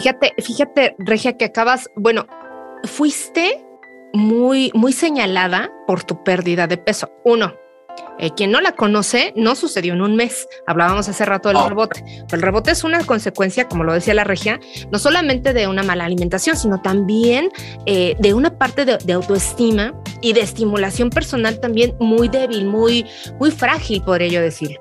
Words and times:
Fíjate, 0.00 0.32
fíjate, 0.38 0.96
Regia, 0.98 1.36
que 1.36 1.44
acabas, 1.44 1.90
bueno, 1.94 2.26
fuiste 2.84 3.62
muy, 4.14 4.70
muy 4.72 4.94
señalada 4.94 5.70
por 5.86 6.04
tu 6.04 6.24
pérdida 6.24 6.66
de 6.66 6.78
peso. 6.78 7.12
Uno, 7.22 7.52
eh, 8.18 8.30
quien 8.34 8.50
no 8.50 8.62
la 8.62 8.72
conoce, 8.72 9.34
no 9.36 9.54
sucedió 9.54 9.92
en 9.92 10.00
un 10.00 10.16
mes. 10.16 10.48
Hablábamos 10.66 11.06
hace 11.10 11.26
rato 11.26 11.50
del 11.50 11.68
rebote. 11.68 12.02
el 12.32 12.40
rebote 12.40 12.70
es 12.70 12.82
una 12.82 13.04
consecuencia, 13.04 13.68
como 13.68 13.84
lo 13.84 13.92
decía 13.92 14.14
la 14.14 14.24
regia, 14.24 14.58
no 14.90 14.98
solamente 14.98 15.52
de 15.52 15.66
una 15.66 15.82
mala 15.82 16.06
alimentación, 16.06 16.56
sino 16.56 16.80
también 16.80 17.50
eh, 17.84 18.16
de 18.18 18.32
una 18.32 18.56
parte 18.56 18.86
de, 18.86 19.12
autoestima 19.12 19.92
y 20.22 20.32
de 20.32 20.40
estimulación 20.40 21.10
personal 21.10 21.60
también 21.60 21.94
muy 22.00 22.28
débil, 22.28 22.64
muy, 22.64 23.04
muy 23.38 23.50
frágil, 23.50 24.02
podría 24.02 24.28
yo 24.28 24.40
decir. 24.40 24.78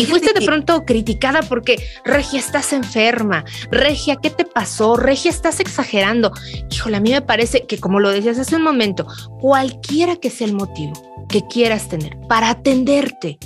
Y 0.00 0.06
fuiste 0.06 0.32
de 0.32 0.40
pronto 0.46 0.86
criticada 0.86 1.42
porque, 1.42 1.76
Regia, 2.06 2.38
estás 2.38 2.72
enferma. 2.72 3.44
Regia, 3.70 4.16
¿qué 4.16 4.30
te 4.30 4.46
pasó? 4.46 4.96
Regia, 4.96 5.30
estás 5.30 5.60
exagerando. 5.60 6.32
Híjole, 6.70 6.96
a 6.96 7.00
mí 7.00 7.10
me 7.10 7.20
parece 7.20 7.66
que, 7.66 7.78
como 7.78 8.00
lo 8.00 8.08
decías 8.08 8.38
hace 8.38 8.56
un 8.56 8.62
momento, 8.62 9.06
cualquiera 9.40 10.16
que 10.16 10.30
sea 10.30 10.46
el 10.46 10.54
motivo, 10.54 10.94
que 11.28 11.46
quieras 11.46 11.90
tener 11.90 12.18
para 12.28 12.48
atenderte, 12.48 13.38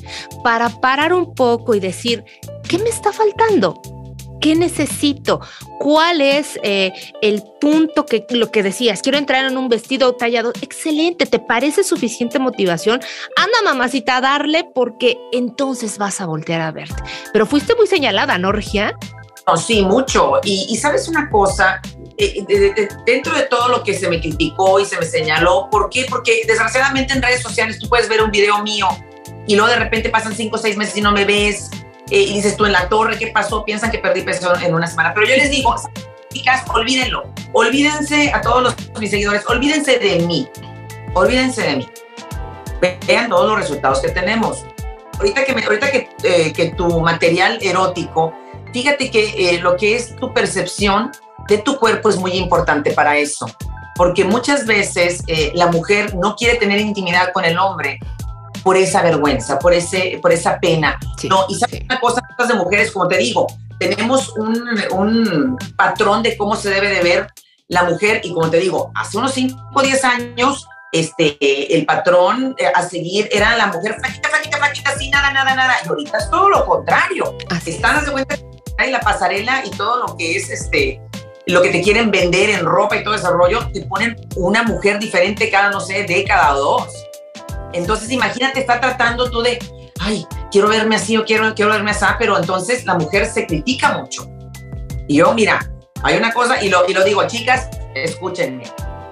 para 0.45 0.69
parar 0.69 1.13
un 1.13 1.35
poco 1.35 1.75
y 1.75 1.81
decir, 1.81 2.23
¿qué 2.69 2.79
me 2.79 2.89
está 2.89 3.13
faltando? 3.13 3.83
¿Qué 4.45 4.55
necesito? 4.55 5.41
¿Cuál 5.79 6.21
es 6.21 6.61
eh, 6.63 6.93
el 7.23 7.43
punto 7.63 8.05
que 8.05 8.27
lo 8.29 8.51
que 8.51 8.63
decías? 8.63 9.01
Quiero 9.01 9.17
entrar 9.17 9.47
en 9.47 9.57
un 9.57 9.71
vestido 9.71 10.17
tallado. 10.17 10.53
Excelente, 10.61 11.25
¿te 11.25 11.39
parece 11.39 11.83
suficiente 11.83 12.39
motivación? 12.39 13.01
Anda, 13.37 13.63
mamacita, 13.65 14.19
a 14.19 14.21
darle 14.21 14.69
porque 14.75 15.17
entonces 15.33 15.97
vas 15.97 16.21
a 16.21 16.27
voltear 16.27 16.61
a 16.61 16.73
verte. 16.73 17.03
Pero 17.33 17.47
fuiste 17.47 17.75
muy 17.75 17.87
señalada, 17.87 18.37
¿no, 18.37 18.53
Regia? 18.53 18.99
Sí, 19.57 19.81
mucho. 19.81 20.35
Y, 20.45 20.77
sabes 20.77 21.09
una 21.09 21.31
cosa, 21.31 21.81
eh, 22.19 22.45
dentro 23.07 23.35
de 23.35 23.45
todo 23.45 23.69
lo 23.69 23.83
que 23.83 23.95
se 23.95 24.11
me 24.11 24.21
criticó 24.21 24.79
y 24.79 24.85
se 24.85 24.99
me 24.99 25.07
señaló, 25.07 25.69
¿por 25.71 25.89
qué? 25.89 26.05
Porque 26.07 26.43
desgraciadamente 26.47 27.15
en 27.15 27.23
redes 27.23 27.41
sociales 27.41 27.79
tú 27.79 27.89
puedes 27.89 28.11
ver 28.11 28.23
un 28.23 28.31
video 28.31 28.63
mío 28.63 28.89
y 29.47 29.57
luego 29.57 29.71
de 29.71 29.77
repente 29.77 30.11
pasan 30.11 30.35
cinco 30.35 30.57
o 30.57 30.59
seis 30.59 30.77
meses 30.77 30.99
y 30.99 31.01
no 31.01 31.13
me 31.13 31.25
ves 31.25 31.71
eh, 32.15 32.23
y 32.23 32.35
dices 32.35 32.57
tú 32.57 32.67
en 32.67 32.73
la 32.73 32.89
torre, 32.89 33.19
¿qué 33.19 33.29
pasó? 33.29 33.65
Piensan 33.65 33.91
que 33.91 33.99
perdí 33.99 34.23
peso 34.23 34.53
en 34.61 34.75
una 34.75 34.87
semana. 34.87 35.13
Pero 35.15 35.27
yo 35.27 35.37
les 35.37 35.51
digo, 35.51 35.75
chicas, 36.33 36.63
olvídenlo. 36.73 37.25
Olvídense 37.53 38.33
a 38.33 38.41
todos 38.41 38.63
los, 38.63 38.75
mis 39.01 39.11
seguidores, 39.11 39.47
olvídense 39.49 39.99
de 39.99 40.21
mí. 40.21 40.49
Olvídense 41.15 41.63
de 41.63 41.77
mí. 41.77 41.89
Vean 43.07 43.29
todos 43.31 43.49
los 43.49 43.59
resultados 43.59 44.01
que 44.01 44.11
tenemos. 44.11 44.65
Ahorita 45.19 45.45
que, 45.45 45.53
ahorita 45.53 45.91
que, 45.91 46.09
eh, 46.25 46.53
que 46.53 46.71
tu 46.71 47.01
material 47.01 47.59
erótico 47.63 48.35
fíjate 48.75 49.09
que 49.09 49.55
eh, 49.55 49.61
lo 49.61 49.77
que 49.77 49.95
es 49.95 50.17
tu 50.17 50.35
percepción 50.35 51.13
de 51.49 51.59
tu 51.59 51.79
cuerpo 51.79 52.09
es 52.11 52.17
muy 52.17 52.33
importante 52.33 52.91
para 52.91 53.17
eso, 53.17 53.47
porque 53.95 54.25
muchas 54.25 54.67
veces 54.67 55.23
eh, 55.29 55.53
la 55.55 55.69
mujer 55.69 56.15
no 56.17 56.35
quiere 56.35 56.59
tener 56.59 56.81
intimidad 56.81 57.33
con 57.33 57.45
el 57.45 57.57
hombre 57.57 58.01
por 58.65 58.77
esa 58.77 59.03
vergüenza, 59.03 59.59
por, 59.59 59.75
ese, 59.75 60.19
por 60.21 60.33
esa 60.33 60.59
pena. 60.59 60.99
no, 61.29 61.47
y 61.49 61.55
sabes 61.55 61.83
una 61.83 62.01
cosa, 62.01 62.21
de 62.49 62.55
mujeres, 62.55 62.91
como 62.91 63.07
te 63.07 63.19
digo, 63.19 63.47
tenemos 63.79 64.31
un, 64.37 64.69
un, 64.93 65.59
patrón 65.77 66.23
de 66.23 66.37
cómo 66.37 66.57
se 66.57 66.71
debe 66.71 66.89
de 66.89 67.03
ver 67.03 67.27
la 67.69 67.85
mujer 67.85 68.21
y 68.25 68.33
como 68.33 68.51
te 68.51 68.59
digo, 68.59 68.91
hace 68.95 69.19
unos 69.19 69.33
5 69.33 69.57
o 69.75 69.83
10 69.83 70.05
años 70.05 70.67
este, 70.93 71.77
el 71.77 71.85
patrón 71.87 72.55
eh, 72.57 72.67
a 72.73 72.83
seguir 72.83 73.29
era 73.33 73.57
la 73.57 73.67
mujer 73.67 73.97
flaquita, 73.99 74.29
flaquita, 74.29 74.59
flaquita, 74.59 74.91
así, 74.91 75.11
nada, 75.11 75.33
nada, 75.33 75.55
nada. 75.55 75.75
Y 75.85 75.89
ahorita 75.89 76.19
es 76.19 76.31
todo 76.31 76.49
lo 76.49 76.65
contrario. 76.65 77.37
Están, 77.67 78.05
de 78.05 78.13
cuenta, 78.13 78.37
y 78.87 78.91
la 78.91 79.01
pasarela 79.01 79.65
y 79.67 79.71
todo 79.71 80.07
lo 80.07 80.17
que 80.17 80.37
es 80.37 80.51
este 80.51 81.01
lo 81.47 81.61
que 81.61 81.71
te 81.71 81.83
quieren 81.83 82.11
vender 82.11 82.51
en 82.51 82.65
ropa 82.65 82.97
y 82.97 83.05
todo 83.05 83.15
ese 83.15 83.29
rollo, 83.29 83.69
te 83.73 83.83
ponen 83.83 84.17
una 84.37 84.63
mujer 84.63 84.99
diferente 84.99 85.51
cada, 85.51 85.71
no 85.71 85.81
sé, 85.81 86.05
década 86.05 86.55
o 86.57 86.61
dos. 86.61 86.89
Entonces, 87.75 88.11
imagínate, 88.11 88.61
está 88.61 88.81
tratando 88.81 89.31
tú 89.31 89.43
de, 89.43 89.59
ay, 90.01 90.27
quiero 90.51 90.69
verme 90.69 90.97
así 90.97 91.17
o 91.17 91.25
quiero, 91.25 91.55
quiero 91.55 91.73
verme 91.73 91.91
así, 91.91 92.07
pero 92.19 92.39
entonces 92.39 92.87
la 92.87 92.95
mujer 92.95 93.27
se 93.27 93.47
critica 93.47 93.99
mucho. 93.99 94.29
Y 95.09 95.17
yo, 95.17 95.35
mira, 95.35 95.71
hay 96.03 96.17
una 96.17 96.33
cosa, 96.33 96.63
y 96.63 96.69
lo, 96.71 96.89
y 96.89 96.95
lo 96.95 97.05
digo, 97.05 97.27
chicas, 97.27 97.69
escúchenme. 97.95 98.65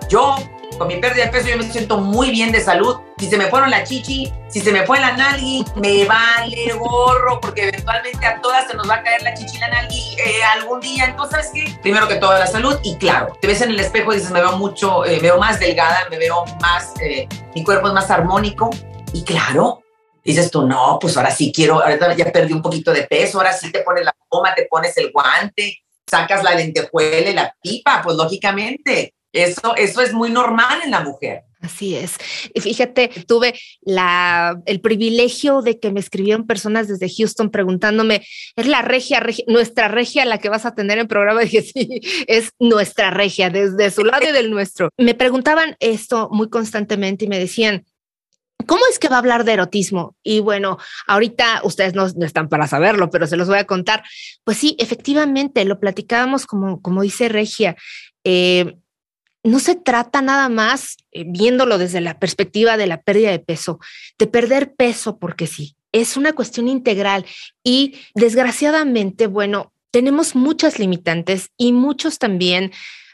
Yo 0.08 0.36
con 0.78 0.88
mi 0.88 0.96
pérdida 0.96 1.26
de 1.26 1.30
peso 1.30 1.48
yo 1.48 1.56
me 1.56 1.70
siento 1.70 1.98
muy 1.98 2.30
bien 2.30 2.52
de 2.52 2.60
salud. 2.60 2.96
Si 3.22 3.30
se 3.30 3.36
me 3.36 3.46
fueron 3.46 3.70
la 3.70 3.84
chichi, 3.84 4.32
si 4.48 4.58
se 4.58 4.72
me 4.72 4.84
fue 4.84 4.98
la 4.98 5.16
nalgui, 5.16 5.64
me 5.76 6.04
vale 6.06 6.72
gorro, 6.72 7.40
porque 7.40 7.68
eventualmente 7.68 8.26
a 8.26 8.40
todas 8.40 8.66
se 8.66 8.74
nos 8.74 8.90
va 8.90 8.96
a 8.96 9.02
caer 9.04 9.22
la 9.22 9.32
chichi 9.32 9.58
la 9.58 9.68
nalgui 9.68 10.16
eh, 10.18 10.42
algún 10.56 10.80
día. 10.80 11.04
Entonces, 11.04 11.46
¿sabes 11.46 11.50
qué? 11.54 11.78
Primero 11.82 12.08
que 12.08 12.16
todo, 12.16 12.32
la 12.32 12.48
salud. 12.48 12.80
Y 12.82 12.96
claro, 12.96 13.38
te 13.40 13.46
ves 13.46 13.60
en 13.60 13.70
el 13.70 13.78
espejo 13.78 14.12
y 14.12 14.16
dices, 14.16 14.32
me 14.32 14.40
veo 14.40 14.56
mucho, 14.58 15.04
eh, 15.04 15.18
me 15.18 15.28
veo 15.28 15.38
más 15.38 15.60
delgada, 15.60 16.04
me 16.10 16.18
veo 16.18 16.44
más, 16.60 16.94
eh, 17.00 17.28
mi 17.54 17.62
cuerpo 17.62 17.86
es 17.86 17.94
más 17.94 18.10
armónico. 18.10 18.70
Y 19.12 19.22
claro, 19.22 19.84
dices 20.24 20.50
tú, 20.50 20.66
no, 20.66 20.98
pues 21.00 21.16
ahora 21.16 21.30
sí 21.30 21.52
quiero, 21.54 21.80
ahorita 21.80 22.16
ya 22.16 22.32
perdí 22.32 22.52
un 22.52 22.60
poquito 22.60 22.92
de 22.92 23.04
peso, 23.04 23.38
ahora 23.38 23.52
sí 23.52 23.70
te 23.70 23.82
pones 23.82 24.04
la 24.04 24.16
goma, 24.28 24.52
te 24.52 24.66
pones 24.68 24.96
el 24.96 25.12
guante, 25.12 25.78
sacas 26.10 26.42
la 26.42 26.56
lentejuela 26.56 27.30
y 27.30 27.34
la 27.34 27.54
pipa, 27.62 28.00
pues 28.02 28.16
lógicamente 28.16 29.14
eso, 29.32 29.76
eso 29.76 30.00
es 30.00 30.12
muy 30.12 30.30
normal 30.30 30.80
en 30.84 30.90
la 30.90 31.02
mujer. 31.02 31.44
Así 31.62 31.94
es. 31.94 32.16
Y 32.54 32.60
fíjate, 32.60 33.08
tuve 33.28 33.54
la, 33.82 34.60
el 34.66 34.80
privilegio 34.80 35.62
de 35.62 35.78
que 35.78 35.92
me 35.92 36.00
escribieron 36.00 36.44
personas 36.44 36.88
desde 36.88 37.08
Houston 37.08 37.50
preguntándome, 37.50 38.26
¿es 38.56 38.66
la 38.66 38.82
regia, 38.82 39.24
nuestra 39.46 39.86
regia 39.86 40.24
la 40.24 40.38
que 40.38 40.48
vas 40.48 40.66
a 40.66 40.74
tener 40.74 40.98
en 40.98 41.06
programa? 41.06 41.42
Y 41.42 41.46
dije, 41.46 41.62
sí, 41.62 42.00
es 42.26 42.50
nuestra 42.58 43.10
regia, 43.10 43.48
desde 43.48 43.90
su 43.90 44.04
lado 44.04 44.28
y 44.28 44.32
del 44.32 44.50
nuestro. 44.50 44.90
Me 44.98 45.14
preguntaban 45.14 45.76
esto 45.78 46.28
muy 46.32 46.50
constantemente 46.50 47.24
y 47.24 47.28
me 47.28 47.38
decían, 47.38 47.84
¿Cómo 48.66 48.82
es 48.90 49.00
que 49.00 49.08
va 49.08 49.16
a 49.16 49.18
hablar 49.18 49.44
de 49.44 49.54
erotismo? 49.54 50.16
Y 50.22 50.38
bueno, 50.38 50.78
ahorita 51.08 51.62
ustedes 51.64 51.94
no, 51.94 52.06
están 52.06 52.48
para 52.48 52.68
saberlo, 52.68 53.10
pero 53.10 53.26
se 53.26 53.36
los 53.36 53.48
voy 53.48 53.58
a 53.58 53.66
contar. 53.66 54.04
Pues 54.44 54.56
sí, 54.56 54.76
efectivamente, 54.78 55.64
lo 55.64 55.80
platicábamos 55.80 56.46
como, 56.46 56.80
como 56.80 57.02
dice 57.02 57.28
Regia. 57.28 57.74
Eh, 58.22 58.76
no 59.44 59.58
se 59.58 59.74
trata 59.74 60.22
nada 60.22 60.48
más, 60.48 60.96
eh, 61.10 61.24
viéndolo 61.26 61.78
desde 61.78 62.00
la 62.00 62.18
perspectiva 62.18 62.76
de 62.76 62.86
la 62.86 63.02
pérdida 63.02 63.30
de 63.30 63.38
peso, 63.38 63.80
de 64.18 64.26
perder 64.26 64.74
peso 64.74 65.18
porque 65.18 65.46
sí, 65.46 65.76
es 65.92 66.16
una 66.16 66.32
cuestión 66.32 66.68
integral 66.68 67.26
y 67.62 68.00
desgraciadamente, 68.14 69.26
bueno, 69.26 69.72
tenemos 69.90 70.34
muchas 70.34 70.78
limitantes 70.78 71.50
y 71.56 71.72
muchos 71.72 72.18
también 72.18 72.72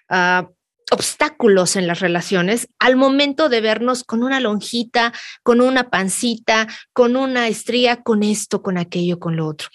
ah, 0.09 0.49
obstáculos 0.91 1.77
en 1.77 1.87
las 1.87 2.01
relaciones 2.01 2.69
al 2.79 2.97
momento 2.97 3.49
de 3.49 3.61
vernos 3.61 4.05
con 4.05 4.23
una 4.23 4.41
lonjita, 4.41 5.13
con 5.43 5.61
una 5.61 5.91
pancita, 5.91 6.67
con 6.93 7.17
una 7.17 7.49
estría, 7.49 8.03
con 8.03 8.23
esto, 8.23 8.63
con 8.63 8.79
aquello, 8.79 9.19
con 9.19 9.37
lo 9.37 9.47
otro. 9.47 9.69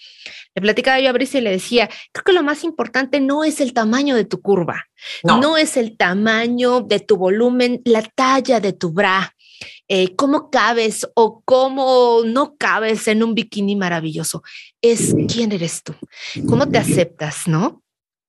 Le 0.54 0.62
platicaba 0.62 1.00
yo 1.00 1.10
a 1.10 1.12
Brice 1.12 1.38
y 1.38 1.40
le 1.40 1.50
decía, 1.50 1.90
creo 2.12 2.24
que 2.24 2.32
lo 2.32 2.42
más 2.42 2.64
importante 2.64 3.20
no 3.20 3.44
es 3.44 3.60
el 3.60 3.72
tamaño 3.72 4.14
de 4.14 4.24
tu 4.24 4.40
curva, 4.40 4.86
no, 5.22 5.56
es 5.56 5.76
el 5.76 5.96
tamaño 5.96 6.80
de 6.80 7.00
tu 7.00 7.16
volumen, 7.16 7.82
la 7.84 8.02
talla 8.02 8.60
de 8.60 8.72
tu 8.72 8.92
bra, 8.92 9.34
eh, 9.88 10.14
cómo 10.14 10.50
cabes 10.50 11.08
o 11.14 11.42
cómo 11.44 12.22
no 12.24 12.56
cabes 12.56 13.08
en 13.08 13.22
un 13.22 13.34
bikini 13.34 13.74
maravilloso. 13.76 14.42
Es 14.80 15.14
quién 15.28 15.52
eres 15.52 15.82
tú, 15.82 15.94
cómo 16.48 16.68
te 16.68 16.78
aceptas, 16.78 17.48
¿no? 17.48 17.84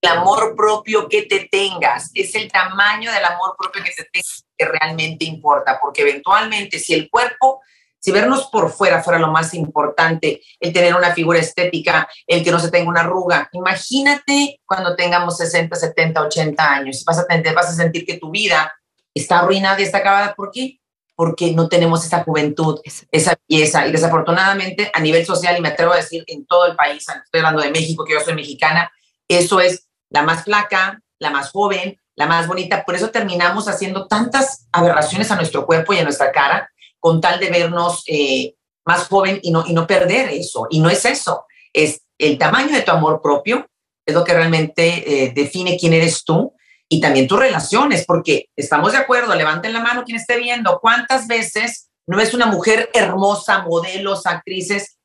el 0.06 0.18
amor 0.18 0.56
propio 0.56 1.08
que 1.10 1.24
te 1.24 1.48
tengas, 1.52 2.12
es 2.14 2.36
el 2.36 2.52
tamaño 2.52 3.12
del 3.12 3.26
amor 3.26 3.56
propio 3.58 3.84
que 3.84 3.92
te 3.92 4.04
tengas 4.12 4.46
que 4.58 4.66
realmente 4.66 5.26
importa, 5.26 5.80
porque 5.82 6.02
eventualmente 6.04 6.80
si 6.80 6.94
el 6.94 7.10
cuerpo, 7.10 7.62
si 8.06 8.12
vernos 8.12 8.50
por 8.52 8.72
fuera 8.72 9.02
fuera 9.02 9.18
lo 9.18 9.32
más 9.32 9.56
importante, 9.56 10.40
el 10.60 10.72
tener 10.72 10.94
una 10.94 11.16
figura 11.16 11.40
estética, 11.40 12.08
el 12.28 12.44
que 12.44 12.52
no 12.52 12.60
se 12.60 12.70
tenga 12.70 12.88
una 12.88 13.00
arruga, 13.00 13.50
imagínate 13.52 14.62
cuando 14.64 14.96
tengamos 14.96 15.38
60, 15.38 15.76
70, 15.76 16.22
80 16.22 16.72
años, 16.72 17.04
vas 17.04 17.18
a, 17.18 17.26
tener, 17.26 17.56
vas 17.56 17.70
a 17.70 17.74
sentir 17.74 18.06
que 18.06 18.20
tu 18.20 18.30
vida 18.30 18.72
está 19.12 19.40
arruinada 19.40 19.82
y 19.82 19.86
está 19.86 19.98
acabada, 19.98 20.36
¿por 20.36 20.52
qué? 20.52 20.80
Porque 21.16 21.54
no 21.54 21.68
tenemos 21.68 22.06
esa 22.06 22.24
juventud, 22.24 22.80
esa 23.12 23.36
belleza. 23.50 23.88
Y 23.88 23.92
desafortunadamente 23.92 24.92
a 24.94 25.00
nivel 25.00 25.26
social, 25.26 25.58
y 25.58 25.62
me 25.62 25.70
atrevo 25.70 25.94
a 25.94 25.98
decir 25.98 26.24
en 26.28 26.46
todo 26.46 26.68
el 26.68 26.76
país, 26.76 27.08
estoy 27.10 27.40
hablando 27.40 27.64
de 27.64 27.72
México, 27.72 28.06
que 28.06 28.14
yo 28.14 28.20
soy 28.20 28.36
mexicana, 28.36 28.92
eso 29.28 29.60
es 29.60 29.88
la 30.12 30.22
más 30.22 30.44
flaca, 30.44 31.02
la 31.18 31.32
más 31.32 31.50
joven, 31.50 32.00
la 32.16 32.28
más 32.28 32.46
bonita. 32.46 32.86
Por 32.86 32.94
eso 32.94 33.10
terminamos 33.10 33.68
haciendo 33.68 34.06
tantas 34.06 34.68
aberraciones 34.72 35.32
a 35.32 35.38
nuestro 35.38 35.66
cuerpo 35.66 35.92
y 35.92 35.98
a 35.98 36.04
nuestra 36.04 36.32
cara 36.32 36.70
con 37.06 37.22
tal 37.22 37.40
de 37.40 37.52
vernos 37.52 38.02
eh, 38.08 38.56
más 38.84 39.08
joven 39.10 39.40
y 39.44 39.52
no, 39.52 39.64
y 39.68 39.74
no 39.74 39.86
perder 39.86 40.30
eso. 40.30 40.66
Y 40.72 40.80
no 40.80 40.90
es 40.90 41.06
eso, 41.06 41.46
es 41.72 42.02
el 42.18 42.40
tamaño 42.40 42.76
de 42.76 42.82
tu 42.82 42.90
amor 42.90 43.22
propio, 43.22 43.70
es 44.04 44.16
lo 44.16 44.24
que 44.24 44.34
realmente 44.34 45.26
eh, 45.26 45.32
define 45.36 45.78
quién 45.78 45.94
eres 45.94 46.26
tú 46.26 46.56
y 46.90 47.00
también 47.00 47.28
tus 47.28 47.38
relaciones, 47.38 48.08
porque 48.08 48.48
estamos 48.56 48.94
de 48.94 48.98
acuerdo, 48.98 49.36
levanten 49.36 49.72
la 49.72 49.82
mano 49.82 50.04
quien 50.04 50.18
esté 50.18 50.40
viendo, 50.40 50.80
¿cuántas 50.82 51.28
veces 51.28 51.92
no 52.08 52.20
es 52.20 52.34
una 52.34 52.48
mujer 52.48 52.90
hermosa, 52.92 53.62
modelos, 53.62 54.26
actrices, 54.26 54.98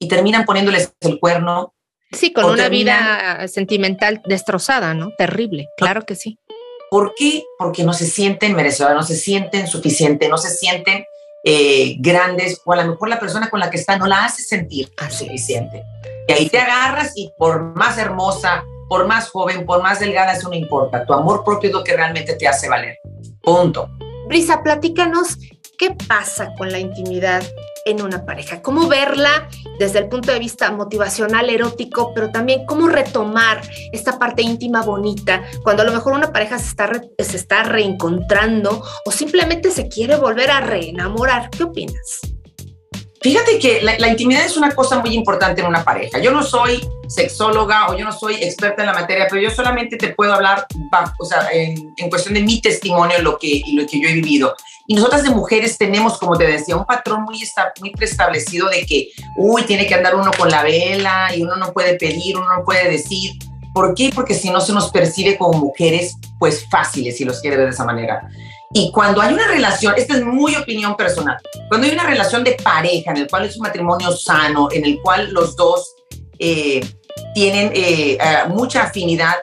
y 0.00 0.08
terminan 0.08 0.46
poniéndoles 0.46 0.94
el 1.00 1.20
cuerno 1.20 1.74
Sí, 2.12 2.32
con 2.32 2.44
una 2.44 2.68
vida 2.68 3.48
sentimental 3.48 4.20
destrozada, 4.26 4.92
¿no? 4.92 5.12
Terrible, 5.16 5.68
claro 5.78 6.02
que 6.02 6.14
sí. 6.14 6.38
¿Por 6.92 7.14
qué? 7.14 7.46
Porque 7.56 7.84
no 7.84 7.94
se 7.94 8.04
sienten 8.04 8.54
merecedoras, 8.54 8.94
no 8.94 9.02
se 9.02 9.16
sienten 9.16 9.66
suficientes, 9.66 10.28
no 10.28 10.36
se 10.36 10.50
sienten 10.50 11.06
eh, 11.42 11.96
grandes, 11.98 12.60
o 12.66 12.72
a 12.74 12.76
lo 12.76 12.90
mejor 12.90 13.08
la 13.08 13.18
persona 13.18 13.48
con 13.48 13.60
la 13.60 13.70
que 13.70 13.78
está 13.78 13.96
no 13.96 14.06
la 14.06 14.26
hace 14.26 14.42
sentir 14.42 14.92
suficiente. 15.08 15.82
Y 16.28 16.32
ahí 16.34 16.50
te 16.50 16.58
agarras 16.58 17.12
y 17.14 17.32
por 17.38 17.62
más 17.62 17.96
hermosa, 17.96 18.62
por 18.90 19.06
más 19.06 19.30
joven, 19.30 19.64
por 19.64 19.82
más 19.82 20.00
delgada, 20.00 20.34
eso 20.34 20.50
no 20.50 20.54
importa. 20.54 21.06
Tu 21.06 21.14
amor 21.14 21.42
propio 21.46 21.70
es 21.70 21.74
lo 21.74 21.82
que 21.82 21.96
realmente 21.96 22.34
te 22.34 22.46
hace 22.46 22.68
valer. 22.68 22.98
Punto. 23.40 23.88
Brisa, 24.28 24.62
platícanos 24.62 25.38
qué 25.78 25.96
pasa 26.06 26.52
con 26.58 26.70
la 26.70 26.78
intimidad 26.78 27.42
en 27.84 28.02
una 28.02 28.24
pareja, 28.24 28.62
cómo 28.62 28.88
verla 28.88 29.48
desde 29.78 30.00
el 30.00 30.08
punto 30.08 30.32
de 30.32 30.38
vista 30.38 30.70
motivacional, 30.70 31.50
erótico, 31.50 32.12
pero 32.14 32.30
también 32.30 32.66
cómo 32.66 32.88
retomar 32.88 33.62
esta 33.92 34.18
parte 34.18 34.42
íntima 34.42 34.82
bonita 34.82 35.42
cuando 35.62 35.82
a 35.82 35.86
lo 35.86 35.92
mejor 35.92 36.12
una 36.12 36.32
pareja 36.32 36.58
se 36.58 36.68
está, 36.68 36.90
se 37.18 37.36
está 37.36 37.62
reencontrando 37.62 38.82
o 39.04 39.10
simplemente 39.10 39.70
se 39.70 39.88
quiere 39.88 40.16
volver 40.16 40.50
a 40.50 40.60
reenamorar. 40.60 41.50
¿Qué 41.50 41.64
opinas? 41.64 42.20
Fíjate 43.22 43.58
que 43.60 43.80
la, 43.82 44.08
intimidad 44.08 44.44
es 44.44 44.56
una 44.56 44.74
cosa 44.74 44.98
muy 44.98 45.14
importante 45.14 45.60
en 45.60 45.68
una 45.68 45.84
pareja. 45.84 46.18
Yo 46.18 46.32
no 46.32 46.42
soy 46.42 46.84
sexóloga 47.06 47.88
o 47.88 47.96
yo 47.96 48.04
no 48.04 48.12
soy 48.12 48.34
experta 48.34 48.82
en 48.82 48.86
la 48.86 48.94
materia, 48.94 49.26
pero 49.30 49.40
yo 49.40 49.50
solamente 49.50 49.96
te 49.96 50.08
puedo 50.08 50.32
hablar 50.32 50.66
o 51.18 51.24
sea, 51.24 51.48
en, 51.52 51.94
en, 51.96 52.10
cuestión 52.10 52.34
de 52.34 52.42
mi 52.42 52.60
testimonio, 52.60 53.20
lo 53.20 53.38
que, 53.38 53.62
lo 53.74 53.86
que 53.86 54.00
yo 54.00 54.08
he 54.08 54.14
vivido. 54.14 54.56
Y 54.88 54.94
nosotras 54.94 55.22
de 55.22 55.30
mujeres 55.30 55.78
tenemos, 55.78 56.18
como 56.18 56.36
te 56.36 56.46
decía, 56.46 56.76
un 56.76 56.84
patrón 56.84 57.22
muy, 57.22 57.40
muy 57.80 57.90
preestablecido 57.92 58.68
de 58.68 58.84
que, 58.84 59.10
uy, 59.36 59.62
tiene 59.62 59.86
que 59.86 59.94
andar 59.94 60.16
uno 60.16 60.32
con 60.36 60.50
la 60.50 60.64
vela 60.64 61.30
y 61.34 61.42
uno 61.42 61.56
no 61.56 61.72
puede 61.72 61.94
pedir, 61.94 62.36
uno 62.36 62.48
no 62.56 62.64
puede 62.64 62.90
decir. 62.90 63.32
¿Por 63.72 63.94
qué? 63.94 64.10
Porque 64.12 64.34
si 64.34 64.50
no 64.50 64.60
se 64.60 64.72
nos 64.72 64.90
percibe 64.90 65.38
como 65.38 65.58
mujeres, 65.58 66.16
pues 66.38 66.66
fáciles, 66.68 67.16
si 67.16 67.24
los 67.24 67.40
quiere 67.40 67.56
ver 67.56 67.66
de 67.66 67.72
esa 67.72 67.84
manera. 67.84 68.28
Y 68.74 68.90
cuando 68.90 69.20
hay 69.20 69.34
una 69.34 69.46
relación, 69.46 69.94
esta 69.96 70.14
es 70.14 70.24
muy 70.24 70.56
opinión 70.56 70.96
personal, 70.96 71.36
cuando 71.68 71.86
hay 71.86 71.92
una 71.92 72.04
relación 72.04 72.42
de 72.42 72.52
pareja 72.52 73.10
en 73.10 73.18
el 73.18 73.28
cual 73.28 73.44
es 73.44 73.56
un 73.56 73.62
matrimonio 73.62 74.12
sano, 74.12 74.68
en 74.72 74.84
el 74.84 75.00
cual 75.02 75.30
los 75.32 75.54
dos 75.56 75.94
eh, 76.38 76.80
tienen 77.34 77.70
eh, 77.74 78.16
eh, 78.18 78.18
mucha 78.48 78.84
afinidad, 78.84 79.34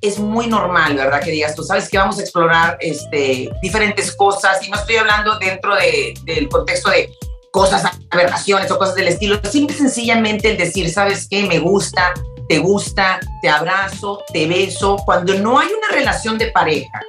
es 0.00 0.18
muy 0.18 0.46
normal, 0.46 0.96
¿verdad? 0.96 1.20
Que 1.20 1.32
digas, 1.32 1.54
tú 1.54 1.62
sabes 1.62 1.88
que 1.88 1.98
vamos 1.98 2.18
a 2.18 2.22
explorar 2.22 2.78
este, 2.80 3.50
diferentes 3.60 4.14
cosas 4.14 4.66
y 4.66 4.70
no 4.70 4.78
estoy 4.78 4.96
hablando 4.96 5.38
dentro 5.38 5.74
de, 5.74 6.14
del 6.24 6.48
contexto 6.48 6.90
de 6.90 7.10
cosas, 7.50 7.84
aberraciones 8.10 8.70
o 8.70 8.78
cosas 8.78 8.94
del 8.94 9.08
estilo, 9.08 9.40
simple 9.50 9.76
sencillamente 9.76 10.50
el 10.50 10.56
decir, 10.56 10.90
¿sabes 10.90 11.26
qué? 11.28 11.46
Me 11.46 11.58
gusta, 11.58 12.14
te 12.48 12.58
gusta, 12.58 13.20
te 13.42 13.48
abrazo, 13.48 14.22
te 14.32 14.46
beso. 14.46 14.96
Cuando 15.04 15.34
no 15.34 15.58
hay 15.58 15.68
una 15.68 15.88
relación 15.94 16.38
de 16.38 16.50
pareja, 16.52 17.00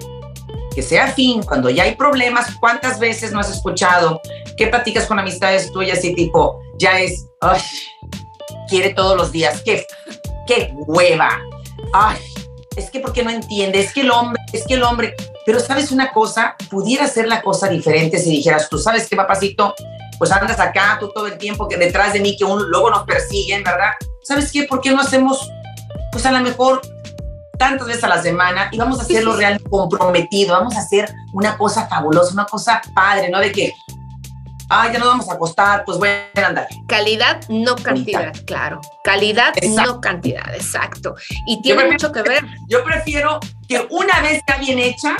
que 0.73 0.81
sea 0.81 1.07
fin, 1.07 1.43
cuando 1.43 1.69
ya 1.69 1.83
hay 1.83 1.95
problemas, 1.95 2.47
¿cuántas 2.59 2.99
veces 2.99 3.31
no 3.31 3.39
has 3.39 3.49
escuchado 3.49 4.21
que 4.57 4.67
platicas 4.67 5.05
con 5.05 5.19
amistades 5.19 5.71
tuyas 5.71 6.03
y 6.03 6.13
tipo, 6.13 6.59
ya 6.77 6.99
es, 6.99 7.27
ay, 7.41 7.61
quiere 8.67 8.93
todos 8.93 9.17
los 9.17 9.31
días, 9.31 9.61
qué, 9.63 9.85
qué 10.47 10.73
hueva, 10.87 11.39
ay, 11.93 12.17
es 12.75 12.89
que 12.89 12.99
porque 12.99 13.23
no 13.23 13.29
entiende, 13.29 13.79
es 13.79 13.93
que 13.93 14.01
el 14.01 14.11
hombre, 14.11 14.41
es 14.53 14.65
que 14.65 14.75
el 14.75 14.83
hombre, 14.83 15.15
pero 15.45 15.59
sabes 15.59 15.91
una 15.91 16.11
cosa, 16.11 16.55
pudiera 16.69 17.07
ser 17.07 17.27
la 17.27 17.41
cosa 17.41 17.67
diferente 17.67 18.19
si 18.19 18.29
dijeras, 18.29 18.69
tú 18.69 18.77
sabes 18.77 19.07
qué 19.09 19.15
papacito, 19.15 19.73
pues 20.17 20.31
andas 20.31 20.59
acá 20.59 20.97
tú 20.99 21.09
todo 21.09 21.27
el 21.27 21.37
tiempo 21.37 21.67
que 21.67 21.77
detrás 21.77 22.13
de 22.13 22.19
mí 22.19 22.35
que 22.37 22.43
un, 22.43 22.69
luego 22.69 22.89
nos 22.89 23.03
persiguen, 23.03 23.63
¿verdad? 23.63 23.91
¿Sabes 24.21 24.51
qué? 24.51 24.63
¿Por 24.63 24.81
qué 24.81 24.91
no 24.91 25.01
hacemos, 25.01 25.49
pues 26.11 26.25
a 26.25 26.31
lo 26.31 26.41
mejor 26.41 26.81
tantas 27.59 27.85
veces 27.85 28.03
a 28.03 28.07
la 28.07 28.21
semana 28.21 28.69
y 28.71 28.77
vamos 28.79 28.99
a 28.99 29.03
hacerlo 29.03 29.35
realmente 29.35 29.69
comprometido, 29.69 30.53
vamos 30.53 30.75
a 30.75 30.79
hacer 30.79 31.13
una 31.33 31.57
cosa 31.57 31.87
fabulosa, 31.87 32.33
una 32.33 32.45
cosa 32.45 32.81
padre, 32.95 33.29
¿no? 33.29 33.39
De 33.39 33.51
que, 33.51 33.73
ay, 34.69 34.93
ya 34.93 34.99
nos 34.99 35.09
vamos 35.09 35.29
a 35.29 35.33
acostar, 35.33 35.83
pues 35.85 35.99
voy 35.99 36.09
a 36.09 36.47
andar. 36.47 36.67
Calidad, 36.87 37.41
no 37.49 37.75
cantidad, 37.75 38.33
claro. 38.47 38.79
Calidad, 39.03 39.53
no 39.69 39.99
cantidad, 40.01 40.55
exacto. 40.55 41.15
Y 41.45 41.61
tiene 41.61 41.85
mucho 41.85 42.11
que 42.11 42.23
ver. 42.23 42.43
Yo 42.67 42.83
prefiero 42.83 43.39
que 43.67 43.85
una 43.91 44.21
vez 44.21 44.37
está 44.37 44.57
bien 44.57 44.79
hecha, 44.79 45.17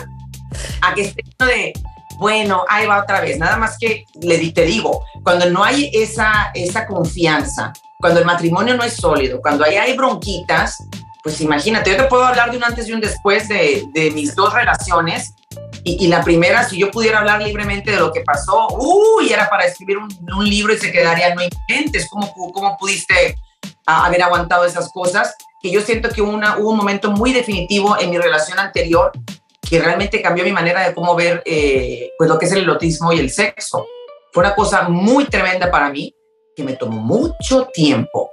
a 0.82 0.94
que 0.96 1.02
esté 1.02 1.24
de, 1.46 1.74
bueno, 2.20 2.64
ahí 2.70 2.88
va 2.88 3.02
otra 3.02 3.22
vez. 3.22 3.38
Nada 3.38 3.58
más 3.58 3.78
que 3.78 4.06
le 4.22 4.38
te 4.52 4.64
digo, 4.64 5.06
cuando 5.24 5.50
no 5.50 5.64
hay 5.64 5.92
esa, 5.94 6.52
esa 6.54 6.88
confianza, 6.88 7.74
cuando 8.00 8.22
el 8.22 8.26
matrimonio 8.26 8.76
no 8.76 8.84
es 8.84 8.96
sólido, 8.96 9.42
cuando 9.42 9.66
ahí 9.66 9.76
hay 9.76 9.96
bronquitas, 9.96 10.78
pues 11.30 11.42
imagínate, 11.42 11.92
yo 11.92 11.98
te 11.98 12.04
puedo 12.06 12.26
hablar 12.26 12.50
de 12.50 12.58
un 12.58 12.64
antes 12.64 12.90
y 12.90 12.92
un 12.92 13.02
después 13.02 13.48
de, 13.48 13.86
de 13.94 14.10
mis 14.12 14.34
dos 14.34 14.52
relaciones. 14.52 15.32
Y, 15.84 16.04
y, 16.04 16.08
la 16.08 16.24
primera, 16.24 16.68
si 16.68 16.80
yo 16.80 16.90
pudiera 16.90 17.20
hablar 17.20 17.40
libremente 17.40 17.92
de 17.92 17.98
lo 17.98 18.12
que 18.12 18.22
pasó, 18.22 18.68
uy, 18.72 19.32
era 19.32 19.48
para 19.48 19.66
escribir 19.66 20.00
un, 20.00 20.10
un 20.36 20.50
libro 20.50 20.74
y 20.74 20.78
se 20.78 20.92
quedaría, 20.92 21.36
no 21.36 21.42
inventes, 21.44 22.08
¿cómo, 22.10 22.34
cómo 22.34 22.76
pudiste 22.78 23.36
haber 23.86 24.24
aguantado 24.24 24.66
esas 24.66 24.92
cosas? 24.92 25.36
Que 25.62 25.70
yo 25.70 25.82
siento 25.82 26.10
que 26.10 26.24
una, 26.24 26.58
hubo 26.58 26.72
un 26.72 26.78
momento 26.78 27.12
muy 27.12 27.32
definitivo 27.32 27.96
en 28.00 28.10
mi 28.10 28.18
relación 28.18 28.58
anterior 28.58 29.12
que 29.70 29.80
realmente 29.80 30.22
cambió 30.24 30.44
mi 30.44 30.52
manera 30.52 30.88
de 30.88 30.96
cómo 30.96 31.16
ver 31.16 31.44
eh, 31.46 32.10
pues 32.18 32.28
lo 32.28 32.40
que 32.40 32.48
es 32.48 32.52
el 32.54 32.64
erotismo 32.64 33.14
y 33.14 33.20
el 33.20 33.30
sexo. 33.30 33.86
Fue 34.34 34.42
una 34.42 34.56
cosa 34.56 34.90
muy 34.90 35.26
tremenda 35.26 35.70
para 35.70 35.92
mí, 35.92 36.12
que 36.56 36.64
me 36.64 36.74
tomó 36.74 36.98
mucho 36.98 37.68
tiempo. 37.72 38.32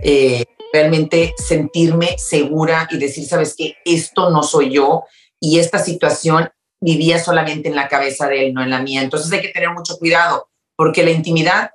Eh, 0.00 0.44
realmente 0.72 1.34
sentirme 1.36 2.16
segura 2.18 2.88
y 2.90 2.98
decir, 2.98 3.26
sabes 3.26 3.54
que 3.56 3.76
esto 3.84 4.30
no 4.30 4.42
soy 4.42 4.70
yo 4.72 5.04
y 5.40 5.58
esta 5.58 5.78
situación 5.78 6.48
vivía 6.80 7.18
solamente 7.18 7.68
en 7.68 7.76
la 7.76 7.88
cabeza 7.88 8.28
de 8.28 8.46
él, 8.46 8.54
no 8.54 8.62
en 8.62 8.70
la 8.70 8.80
mía. 8.80 9.02
Entonces 9.02 9.32
hay 9.32 9.40
que 9.40 9.48
tener 9.48 9.70
mucho 9.70 9.98
cuidado 9.98 10.48
porque 10.76 11.02
la 11.02 11.10
intimidad 11.10 11.70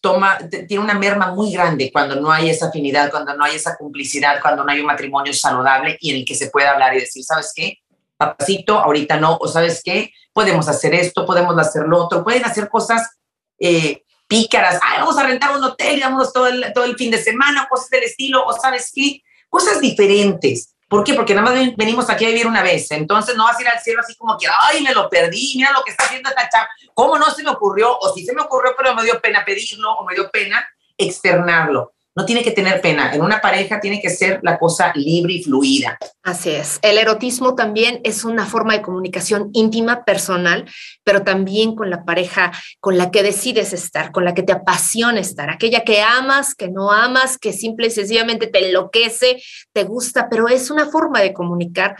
toma, 0.00 0.38
tiene 0.68 0.82
una 0.82 0.94
merma 0.94 1.32
muy 1.32 1.52
grande 1.52 1.90
cuando 1.92 2.16
no 2.16 2.30
hay 2.30 2.50
esa 2.50 2.68
afinidad, 2.68 3.10
cuando 3.10 3.34
no 3.34 3.44
hay 3.44 3.56
esa 3.56 3.76
complicidad, 3.76 4.40
cuando 4.40 4.64
no 4.64 4.70
hay 4.70 4.80
un 4.80 4.86
matrimonio 4.86 5.32
saludable 5.32 5.96
y 6.00 6.10
en 6.10 6.16
el 6.18 6.24
que 6.24 6.34
se 6.34 6.50
pueda 6.50 6.70
hablar 6.70 6.94
y 6.94 7.00
decir, 7.00 7.24
¿sabes 7.24 7.52
qué? 7.54 7.78
Papacito, 8.16 8.78
ahorita 8.78 9.18
no, 9.18 9.36
o 9.40 9.48
¿sabes 9.48 9.82
qué? 9.84 10.12
Podemos 10.32 10.68
hacer 10.68 10.94
esto, 10.94 11.26
podemos 11.26 11.58
hacer 11.58 11.82
lo 11.86 12.04
otro, 12.04 12.22
pueden 12.22 12.44
hacer 12.44 12.68
cosas 12.68 13.18
eh, 13.58 14.02
pícaras, 14.26 14.80
Ay, 14.82 14.98
vamos 15.00 15.16
a 15.18 15.24
rentar 15.24 15.56
un 15.56 15.62
hotel 15.62 16.00
vamos 16.00 16.32
todo 16.32 16.46
el, 16.46 16.72
todo 16.72 16.84
el 16.84 16.96
fin 16.96 17.10
de 17.10 17.22
semana, 17.22 17.66
cosas 17.68 17.90
del 17.90 18.04
estilo, 18.04 18.44
o 18.44 18.52
sabes 18.52 18.90
qué, 18.94 19.22
cosas 19.48 19.80
diferentes. 19.80 20.74
¿Por 20.88 21.02
qué? 21.02 21.14
Porque 21.14 21.34
nada 21.34 21.50
más 21.50 21.76
venimos 21.76 22.08
aquí 22.08 22.24
a 22.24 22.28
vivir 22.28 22.46
una 22.46 22.62
vez, 22.62 22.90
entonces 22.92 23.34
no 23.36 23.44
vas 23.44 23.58
a 23.58 23.62
ir 23.62 23.68
al 23.68 23.80
cielo 23.80 24.00
así 24.00 24.14
como 24.16 24.38
que, 24.38 24.46
ay, 24.46 24.82
me 24.82 24.94
lo 24.94 25.08
perdí, 25.08 25.54
mira 25.56 25.72
lo 25.72 25.82
que 25.82 25.90
está 25.90 26.04
haciendo 26.04 26.28
esta 26.28 26.48
chava, 26.48 26.68
¿cómo 26.94 27.18
no 27.18 27.28
se 27.30 27.42
me 27.42 27.50
ocurrió? 27.50 27.98
O 27.98 28.14
si 28.14 28.24
se 28.24 28.32
me 28.32 28.42
ocurrió, 28.42 28.74
pero 28.76 28.94
me 28.94 29.02
dio 29.02 29.20
pena 29.20 29.44
pedirlo 29.44 29.92
o 29.94 30.04
me 30.04 30.14
dio 30.14 30.30
pena 30.30 30.64
externarlo 30.96 31.95
no 32.16 32.24
tiene 32.24 32.42
que 32.42 32.50
tener 32.50 32.80
pena. 32.80 33.14
En 33.14 33.20
una 33.20 33.40
pareja 33.42 33.78
tiene 33.78 34.00
que 34.00 34.08
ser 34.08 34.40
la 34.42 34.58
cosa 34.58 34.90
libre 34.94 35.34
y 35.34 35.42
fluida. 35.44 35.98
Así 36.22 36.50
es. 36.50 36.78
El 36.80 36.96
erotismo 36.96 37.54
también 37.54 38.00
es 38.04 38.24
una 38.24 38.46
forma 38.46 38.72
de 38.72 38.80
comunicación 38.80 39.50
íntima, 39.52 40.04
personal, 40.04 40.64
pero 41.04 41.22
también 41.22 41.76
con 41.76 41.90
la 41.90 42.04
pareja 42.04 42.52
con 42.80 42.96
la 42.96 43.10
que 43.10 43.22
decides 43.22 43.74
estar, 43.74 44.12
con 44.12 44.24
la 44.24 44.32
que 44.32 44.42
te 44.42 44.52
apasiona 44.52 45.20
estar, 45.20 45.50
aquella 45.50 45.84
que 45.84 46.00
amas, 46.00 46.54
que 46.54 46.68
no 46.68 46.90
amas, 46.90 47.36
que 47.36 47.52
simple 47.52 47.88
y 47.88 47.90
sencillamente 47.90 48.46
te 48.46 48.66
enloquece, 48.66 49.42
te 49.74 49.84
gusta, 49.84 50.28
pero 50.30 50.48
es 50.48 50.70
una 50.70 50.86
forma 50.86 51.20
de 51.20 51.34
comunicar 51.34 51.96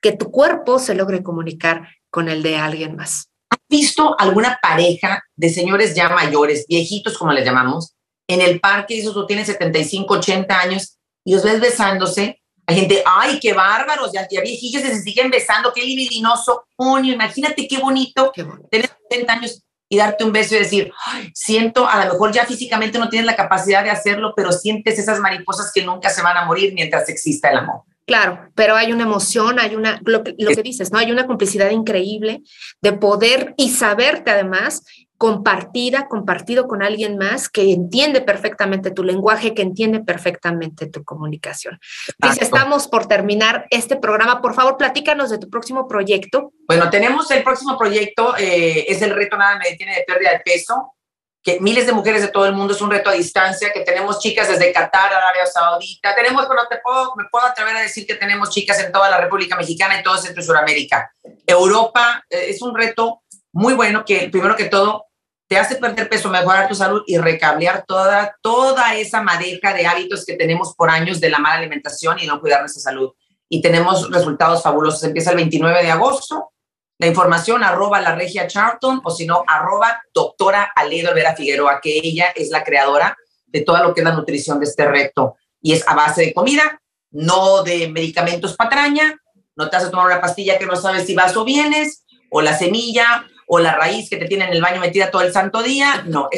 que 0.00 0.12
tu 0.12 0.30
cuerpo 0.30 0.78
se 0.78 0.94
logre 0.94 1.22
comunicar 1.22 1.88
con 2.10 2.30
el 2.30 2.42
de 2.42 2.56
alguien 2.56 2.96
más. 2.96 3.28
¿Has 3.50 3.58
visto 3.68 4.18
alguna 4.18 4.58
pareja 4.62 5.22
de 5.36 5.50
señores 5.50 5.94
ya 5.94 6.08
mayores, 6.08 6.64
viejitos 6.68 7.18
como 7.18 7.32
les 7.32 7.44
llamamos, 7.44 7.97
en 8.28 8.40
el 8.40 8.60
parque 8.60 8.94
y 8.94 9.02
tú 9.02 9.26
tienes 9.26 9.46
75, 9.46 10.14
80 10.14 10.60
años 10.60 10.98
y 11.24 11.34
los 11.34 11.42
ves 11.42 11.60
besándose. 11.60 12.40
Hay 12.66 12.76
gente, 12.76 13.02
ay, 13.04 13.40
qué 13.40 13.54
bárbaros, 13.54 14.12
ya, 14.12 14.28
ya 14.30 14.42
viejillos 14.42 14.82
se 14.82 15.00
siguen 15.00 15.30
besando, 15.30 15.72
qué 15.74 15.82
libidinoso. 15.82 16.66
Coño, 16.76 17.12
imagínate 17.12 17.66
qué 17.66 17.78
bonito, 17.78 18.30
tener 18.70 18.90
70 19.10 19.32
años 19.32 19.62
y 19.88 19.96
darte 19.96 20.22
un 20.22 20.32
beso 20.32 20.54
y 20.54 20.58
decir, 20.58 20.92
ay, 21.06 21.30
siento, 21.34 21.88
a 21.88 22.04
lo 22.04 22.12
mejor 22.12 22.30
ya 22.30 22.44
físicamente 22.44 22.98
no 22.98 23.08
tienes 23.08 23.24
la 23.24 23.36
capacidad 23.36 23.82
de 23.82 23.90
hacerlo, 23.90 24.34
pero 24.36 24.52
sientes 24.52 24.98
esas 24.98 25.18
mariposas 25.18 25.72
que 25.72 25.82
nunca 25.82 26.10
se 26.10 26.20
van 26.20 26.36
a 26.36 26.44
morir 26.44 26.74
mientras 26.74 27.08
exista 27.08 27.50
el 27.50 27.58
amor. 27.58 27.82
Claro, 28.06 28.50
pero 28.54 28.76
hay 28.76 28.92
una 28.92 29.04
emoción, 29.04 29.58
hay 29.58 29.74
una, 29.74 30.00
lo 30.04 30.24
que, 30.24 30.34
lo 30.38 30.50
que 30.50 30.62
dices, 30.62 30.92
¿no? 30.92 30.98
Hay 30.98 31.10
una 31.10 31.26
complicidad 31.26 31.70
increíble 31.70 32.42
de 32.80 32.92
poder 32.92 33.54
y 33.56 33.70
saberte 33.70 34.30
además 34.30 34.82
compartida, 35.18 36.06
compartido 36.06 36.68
con 36.68 36.80
alguien 36.80 37.18
más 37.18 37.48
que 37.48 37.72
entiende 37.72 38.20
perfectamente 38.20 38.92
tu 38.92 39.02
lenguaje, 39.02 39.52
que 39.52 39.62
entiende 39.62 40.00
perfectamente 40.00 40.86
tu 40.86 41.02
comunicación. 41.02 41.80
Dice, 42.18 42.44
estamos 42.44 42.86
por 42.86 43.06
terminar 43.06 43.66
este 43.70 43.96
programa. 43.96 44.40
Por 44.40 44.54
favor, 44.54 44.76
platícanos 44.76 45.28
de 45.28 45.38
tu 45.38 45.50
próximo 45.50 45.88
proyecto. 45.88 46.52
Bueno, 46.68 46.88
tenemos 46.88 47.28
el 47.32 47.42
próximo 47.42 47.76
proyecto, 47.76 48.36
eh, 48.38 48.86
es 48.88 49.02
el 49.02 49.10
reto 49.10 49.36
Nada 49.36 49.58
Me 49.58 49.70
Detiene 49.70 49.96
de 49.96 50.04
Pérdida 50.06 50.30
de 50.30 50.40
Peso, 50.40 50.94
que 51.42 51.58
miles 51.60 51.86
de 51.86 51.92
mujeres 51.92 52.22
de 52.22 52.28
todo 52.28 52.46
el 52.46 52.52
mundo 52.52 52.74
es 52.74 52.80
un 52.80 52.90
reto 52.90 53.10
a 53.10 53.14
distancia, 53.14 53.72
que 53.72 53.80
tenemos 53.80 54.20
chicas 54.20 54.48
desde 54.48 54.72
Qatar, 54.72 55.12
Arabia 55.12 55.46
Saudita, 55.46 56.14
tenemos, 56.14 56.46
pero 56.46 56.62
te 56.68 56.78
puedo, 56.78 57.14
me 57.16 57.24
puedo 57.30 57.44
atrever 57.44 57.74
a 57.76 57.80
decir 57.80 58.06
que 58.06 58.14
tenemos 58.14 58.50
chicas 58.50 58.78
en 58.80 58.92
toda 58.92 59.10
la 59.10 59.18
República 59.18 59.56
Mexicana, 59.56 59.96
en 59.96 60.04
todo 60.04 60.16
Centro 60.16 60.42
y 60.42 60.46
Suramérica. 60.46 61.10
Europa 61.44 62.24
eh, 62.30 62.46
es 62.50 62.62
un 62.62 62.76
reto 62.76 63.22
muy 63.52 63.74
bueno 63.74 64.04
que, 64.04 64.28
primero 64.28 64.54
que 64.54 64.66
todo, 64.66 65.07
te 65.48 65.56
hace 65.56 65.76
perder 65.76 66.10
peso, 66.10 66.28
mejorar 66.28 66.68
tu 66.68 66.74
salud 66.74 67.02
y 67.06 67.16
recablear 67.16 67.84
toda, 67.88 68.36
toda 68.42 68.94
esa 68.96 69.22
madeja 69.22 69.72
de 69.72 69.86
hábitos 69.86 70.26
que 70.26 70.34
tenemos 70.34 70.74
por 70.74 70.90
años 70.90 71.20
de 71.20 71.30
la 71.30 71.38
mala 71.38 71.56
alimentación 71.56 72.18
y 72.20 72.26
no 72.26 72.38
cuidar 72.38 72.60
nuestra 72.60 72.82
salud. 72.82 73.12
Y 73.48 73.62
tenemos 73.62 74.10
resultados 74.10 74.62
fabulosos. 74.62 75.02
Empieza 75.04 75.30
el 75.30 75.36
29 75.36 75.82
de 75.82 75.90
agosto. 75.90 76.52
La 76.98 77.06
información 77.06 77.64
arroba 77.64 77.98
la 78.00 78.14
regia 78.14 78.46
Charlton 78.46 79.00
o 79.02 79.10
si 79.10 79.24
no 79.24 79.42
arroba 79.46 80.02
doctora 80.12 80.70
Aledo 80.76 81.14
Vera 81.14 81.34
Figueroa, 81.34 81.80
que 81.80 81.96
ella 81.96 82.26
es 82.34 82.50
la 82.50 82.62
creadora 82.62 83.16
de 83.46 83.62
todo 83.62 83.82
lo 83.82 83.94
que 83.94 84.02
es 84.02 84.04
la 84.04 84.14
nutrición 84.14 84.60
de 84.60 84.66
este 84.66 84.86
reto. 84.86 85.36
Y 85.62 85.72
es 85.72 85.88
a 85.88 85.94
base 85.94 86.26
de 86.26 86.34
comida, 86.34 86.78
no 87.10 87.62
de 87.62 87.88
medicamentos 87.88 88.54
patraña. 88.54 89.18
No 89.56 89.70
te 89.70 89.76
haces 89.76 89.90
tomar 89.90 90.06
una 90.06 90.20
pastilla 90.20 90.58
que 90.58 90.66
no 90.66 90.76
sabes 90.76 91.06
si 91.06 91.14
vas 91.14 91.34
o 91.38 91.44
vienes, 91.44 92.04
o 92.30 92.42
la 92.42 92.56
semilla, 92.56 93.24
o 93.48 93.58
la 93.58 93.74
raíz 93.74 94.08
que 94.10 94.18
te 94.18 94.26
tiene 94.26 94.44
en 94.44 94.52
el 94.52 94.62
baño 94.62 94.80
metida 94.80 95.10
todo 95.10 95.22
el 95.22 95.32
santo 95.32 95.62
día. 95.62 96.04
No, 96.06 96.28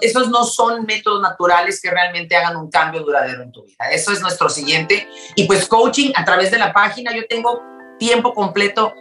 esos 0.00 0.28
no 0.30 0.44
son 0.44 0.84
métodos 0.84 1.22
naturales 1.22 1.80
que 1.80 1.90
realmente 1.90 2.36
hagan 2.36 2.56
un 2.56 2.70
cambio 2.70 3.02
duradero 3.02 3.42
en 3.42 3.52
tu 3.52 3.64
vida. 3.64 3.90
Eso 3.92 4.12
es 4.12 4.20
nuestro 4.20 4.48
siguiente. 4.48 5.08
Y 5.36 5.44
pues 5.44 5.66
coaching 5.66 6.10
a 6.16 6.24
través 6.24 6.50
de 6.50 6.58
la 6.58 6.72
página. 6.72 7.14
Yo 7.14 7.26
tengo 7.28 7.62
tiempo 7.98 8.34
completo 8.34 8.92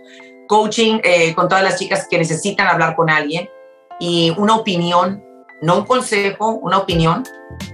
coaching 0.47 0.99
eh, 1.03 1.33
con 1.33 1.49
todas 1.49 1.63
las 1.63 1.79
chicas 1.79 2.07
que 2.09 2.19
necesitan 2.19 2.67
hablar 2.67 2.95
con 2.95 3.09
alguien 3.09 3.49
y 3.99 4.31
una 4.37 4.55
opinión, 4.55 5.23
no 5.61 5.79
un 5.79 5.85
consejo, 5.85 6.59
una 6.61 6.77
opinión 6.77 7.23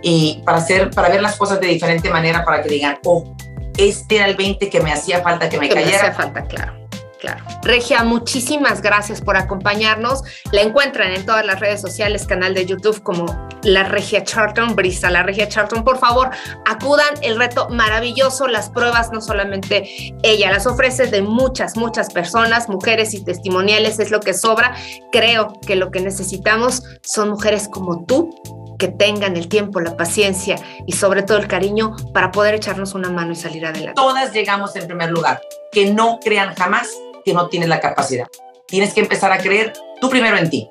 y 0.01 0.41
para 0.45 0.60
hacer, 0.60 0.89
para 0.91 1.10
ver 1.10 1.21
las 1.21 1.36
cosas 1.36 1.60
de 1.60 1.67
diferente 1.67 2.10
manera, 2.10 2.45
para 2.45 2.63
que 2.63 2.69
digan, 2.69 2.98
oh, 3.03 3.36
este 3.77 4.17
era 4.17 4.27
el 4.27 4.36
20 4.36 4.69
que 4.69 4.79
me 4.79 4.93
hacía 4.93 5.21
falta 5.21 5.50
que 5.50 5.60
me 5.60 5.67
que 5.67 5.75
cayera. 5.75 6.03
Me 6.03 6.07
hacía 6.10 6.13
falta, 6.13 6.45
claro. 6.45 6.81
Claro. 7.22 7.46
Regia, 7.62 8.04
muchísimas 8.04 8.82
gracias 8.82 9.22
por 9.22 9.38
acompañarnos. 9.38 10.24
La 10.51 10.62
encuentran 10.62 11.12
en 11.12 11.24
todas 11.24 11.46
las 11.46 11.60
redes 11.60 11.80
sociales, 11.80 12.25
canal 12.25 12.56
de 12.56 12.66
YouTube 12.66 13.04
como 13.04 13.48
La 13.62 13.84
Regia 13.84 14.24
Charlton, 14.24 14.75
Brisa 14.75 15.12
La 15.12 15.22
Regia 15.22 15.48
Charlton. 15.48 15.84
Por 15.84 16.00
favor, 16.00 16.32
acudan, 16.66 17.13
el 17.22 17.38
reto 17.38 17.70
maravilloso, 17.70 18.48
las 18.48 18.72
pruebas 18.72 19.12
no 19.12 19.22
solamente 19.22 20.16
ella 20.24 20.50
las 20.50 20.66
ofrece 20.66 21.06
de 21.06 21.22
muchas, 21.22 21.78
muchas 21.78 22.12
personas, 22.12 22.68
mujeres 22.68 23.13
y 23.13 23.24
testimoniales, 23.24 24.00
es 24.00 24.10
lo 24.10 24.20
que 24.20 24.34
sobra. 24.34 24.75
Creo 25.12 25.54
que 25.68 25.75
lo 25.75 25.92
que 25.92 26.01
necesitamos 26.01 26.82
son 27.04 27.30
mujeres 27.30 27.68
como 27.68 28.04
tú 28.04 28.32
que 28.80 28.88
tengan 28.88 29.38
el 29.38 29.48
tiempo, 29.48 29.80
la 29.80 29.96
paciencia 29.96 30.56
y 30.88 30.94
sobre 30.94 31.22
todo 31.22 31.38
el 31.38 31.48
cariño 31.48 31.96
para 32.16 32.32
poder 32.32 32.56
echarnos 32.56 32.96
una 32.96 33.12
mano 33.12 33.34
y 33.34 33.36
salir 33.36 33.63
adelante. 33.63 33.94
Todas 33.94 34.34
llegamos 34.34 34.75
en 34.75 34.88
primer 34.88 35.12
lugar. 35.12 35.40
Que 35.72 35.94
no 35.94 36.20
crean 36.20 36.54
jamás 36.56 36.90
que 37.24 37.34
no 37.34 37.48
tienes 37.48 37.70
la 37.70 37.80
capacidad. 37.80 38.28
Tienes 38.66 38.94
que 38.94 39.01
empezar 39.01 39.32
a 39.32 39.38
creer 39.38 39.74
tú 40.00 40.10
primero 40.10 40.38
en 40.38 40.50
ti. 40.50 40.70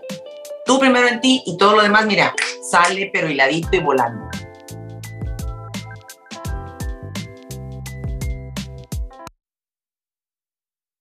Tú 0.65 0.79
primero 0.79 1.09
en 1.09 1.21
ti 1.21 1.43
y 1.47 1.57
todo 1.57 1.77
lo 1.77 1.83
demás, 1.83 2.07
mira, 2.07 2.35
sale 2.63 3.11
pero 3.13 3.29
hiladito 3.29 3.77
y 3.77 3.81
volando. 3.81 4.27